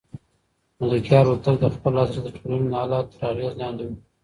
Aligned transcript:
ملکیار 0.81 1.25
هوتک 1.29 1.55
د 1.61 1.65
خپل 1.75 1.93
عصر 2.03 2.19
د 2.23 2.27
ټولنیزو 2.37 2.77
حالاتو 2.79 3.13
تر 3.19 3.23
اغېز 3.31 3.53
لاندې 3.61 3.83
و. 3.87 3.91